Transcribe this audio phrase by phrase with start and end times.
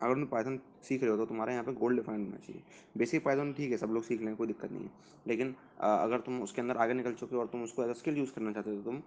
[0.00, 2.62] अगर तुम पाइथन सीख रहे हो तो तुम्हारे यहाँ पे गोल्ड डिफाइंड होना चाहिए।
[2.98, 4.90] बेसिक पाइथन ठीक है, सब लोग सीख लें कोई दिक्कत नहीं है।
[5.26, 8.32] लेकिन अगर तुम उसके अंदर आगे निकल चुके हो और तुम उसको एज स्किल यूज़
[8.32, 9.02] करना चाहते हो तो तुम,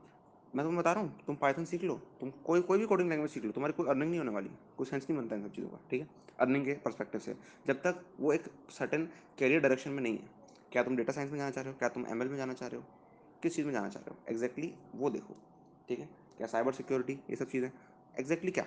[0.54, 3.32] मैं तुम्हें बता रहा हूँ, तुम पाइथन सीख लो, तुम कोई कोई भी कोडिंग लैंग्वेज
[3.32, 5.70] सीख लो, तुम्हारी कोई अर्निंग नहीं होने वाली, कोई सेंस नहीं बनता इन सब चीज़ों
[5.70, 6.08] का, ठीक है?
[6.40, 7.36] अर्निंग के परस्पेक्टिव से।
[7.68, 9.08] जब तक वो एक सर्टन
[9.40, 10.30] कैरियर डायरेक्शन में नहीं है,
[10.72, 12.70] क्या तुम डेटा साइंस में जाना चाह रहे हो, क्या तुम एमएल में जाना चाह
[12.70, 12.86] रहे हो,
[13.44, 15.36] किस चीज़ में जाना चाह रहे हो एग्जैक्टली वो देखो,
[15.90, 16.10] ठीक है?
[16.38, 17.70] क्या साइबर सिक्योरिटी ये सब चीज़ें
[18.16, 18.66] एग्जैक्टली क्या?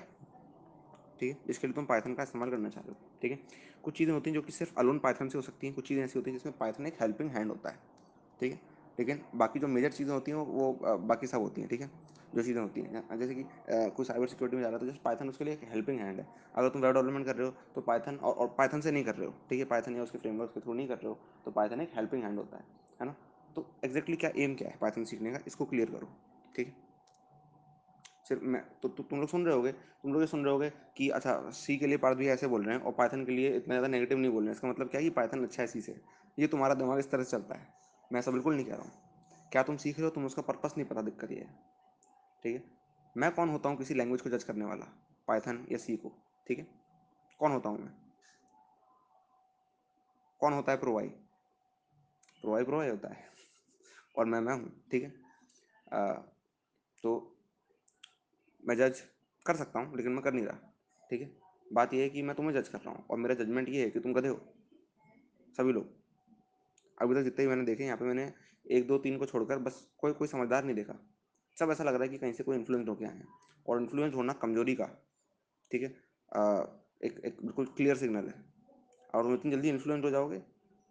[1.24, 3.38] ठीक है जिसके लिए तुम पाइथन का इस्तेमाल करना चाह रहे हो ठीक है?
[3.84, 6.02] कुछ चीज़ें होती हैं जो कि सिर्फ़ अलोन पाइथन से हो सकती हैं कुछ चीज़ें
[6.04, 7.78] ऐसी होती हैं जिसमें पाइथन एक हेल्पिंग हैंड होता है
[8.40, 8.60] ठीक है?
[8.98, 11.90] लेकिन बाकी जो मेजर चीज़ें होती हैं वो बाकी सब होती हैं ठीक है?
[12.34, 13.44] जो चीज़ें होती हैं जैसे कि
[13.96, 16.26] कोई साइबर सिक्योरिटी में जा रहा तो जैसे पाइथन उसके लिए एक हेल्पिंग हैंड है।
[16.54, 19.14] अगर तुम वेब डेवलपमेंट कर रहे हो तो पाइथन और, और पाइथन से नहीं कर
[19.14, 19.64] रहे हो ठीक है?
[19.64, 22.38] पाइथन या उसके फ्रेमवर्क के थ्रू नहीं कर रहे हो तो पाइथन एक हेल्पिंग हैंड
[22.38, 22.64] होता है
[23.00, 23.14] है ना?
[23.56, 25.38] तो एग्जैक्टली क्या एम क्या है पाइथन सीखने का?
[25.46, 26.08] इसको क्लियर करो
[26.56, 26.83] ठीक है?
[28.26, 30.70] सिर्फ़ मैं तो, तो तुम लोग सुन रहे होगे तुम लोग ये सुन रहे होगे
[30.96, 33.56] कि अच्छा सी के लिए पार्थ भी ऐसे बोल रहे हैं और पाइथन के लिए
[33.56, 35.66] इतना ज़्यादा नेगेटिव नहीं बोल रहे हैं। इसका मतलब क्या है कि पाइथन अच्छा है
[35.68, 36.00] सी से?
[36.38, 37.68] ये तुम्हारा दिमाग इस तरह से चलता है।
[38.12, 40.10] मैं ऐसा बिल्कुल नहीं कह रहा हूँ। क्या तुम सीख रहे हो?
[40.10, 41.58] तुम उसका पर्पस नहीं पता दिक्कत ये है।
[42.44, 42.62] ठीक है?
[43.16, 44.86] मैं कौन होता हूँ किसी लैंग्वेज को जज करने वाला?
[45.28, 46.12] पाइथन या सी को?
[46.46, 46.66] ठीक है?
[47.40, 47.92] कौन होता हूँ मैं?
[50.40, 51.08] कौन होता है प्रोवाई?
[52.42, 53.28] प्रोवाई प्रोवाई होता है।
[54.18, 55.08] और मैं मैं हूँ। ठीक है?
[57.04, 57.33] तो
[58.64, 59.00] मैं जज
[59.46, 60.72] कर सकता हूँ, लेकिन मैं कर नहीं रहा,
[61.10, 61.30] ठीक है?
[61.66, 63.90] बात यह है कि मैं तुम्हें जज कर रहा हूँ, और मेरा जजमेंट ये है
[63.90, 64.40] कि तुम गधे हो,
[65.58, 65.92] सभी लोग।
[66.98, 68.32] अभी तक जितने भी मैंने देखे यहाँ पे मैंने
[68.66, 70.94] एक, दो, तीन को छोड़कर बस कोई कोई समझदार नहीं देखा।
[71.56, 73.26] सब ऐसा लग रहा है कि कहीं से कोई इन्फ्लुएंस होके आए हैं,
[73.66, 74.86] और इन्फ्लुएंस होना कमज़ोरी का,
[75.70, 75.88] ठीक है?
[77.00, 78.34] एक एक बिल्कुल क्लियर सिग्नल है।
[79.14, 80.38] और तुम इतनी जल्दी इन्फ्लुएंस हो जाओगे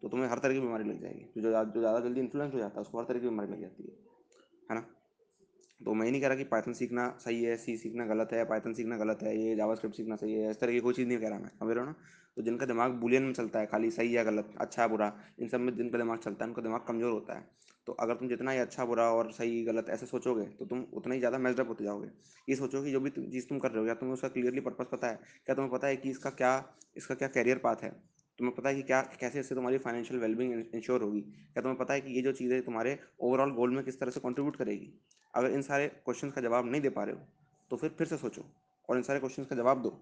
[0.04, 2.76] तो तुम्हें हर तरह की बीमारी लग जाएगी। जो जो ज़्यादा जल्दी इन्फ्लुएंस हो जाता
[2.76, 3.96] है, उसको हर तरह की बीमारी लग जाती है
[4.70, 4.86] है ना?
[5.84, 8.74] तो मैं नहीं कह रहा कि पाइथन सीखना सही है सी सीखना गलत है पाइथन
[8.74, 11.30] सीखना गलत है, ये जावास्क्रिप्ट सीखना सही है, इस तरह की कोई चीज़ नहीं कह
[11.30, 11.96] रहा मैं। समझ रहे हो ना?
[12.38, 15.60] तो जिनका दिमाग बुलियन में चलता है, खाली सही या गलत अच्छा बुरा, इन सब
[15.60, 17.46] में जिनका दिमाग चलता है, उनका दिमाग कमज़ोर होता है।
[17.88, 21.14] तो अगर तुम जितना ही अच्छा बुरा और सही, गलत ऐसे सोचोगे तो तुम उतना
[21.14, 22.08] ही ज़्यादा मेजडअप होते जाओगे।
[22.48, 24.88] ये सोचो कि जो भी चीज़ तुम कर रहे हो, या तुम्हें उसका क्लियरली पर्पज़
[24.92, 26.54] पता है, क्या तुम्हें पता है कि इसका क्या
[26.98, 27.92] इसका क्या कैरियर पाथ है?
[28.40, 31.22] तुम्हें पता है कि क्या, कैसे इससे तुम्हारी फाइनेंशियल वेलबिंग इंश्योर होगी?
[31.22, 34.20] क्या तुम्हें पता है कि ये जो चीज़ें तुम्हारे ओवरऑल गोल में किस तरह से
[34.20, 34.90] कंट्रीब्यूट करेगी?
[35.34, 37.22] अगर इन सारे क्वेश्चन का जवाब नहीं दे पा रहे हो
[37.72, 38.46] तो फिर फिर से सोचो
[38.90, 39.98] और इन सारे क्वेश्चन का जवाब दो।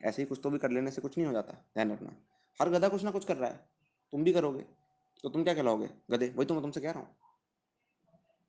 [0.00, 2.16] ऐसे ही कुछ तो भी कर लेने से कुछ नहीं हो जाता, ध्यान रखना।
[2.60, 3.60] हर गधा कुछ ना कुछ कर रहा है,
[4.12, 4.64] तुम भी करोगे
[5.24, 5.88] तो तुम क्या कहलाओगे?
[6.10, 7.08] गधे, वही तो मैं तुमसे कह रहा हूँ।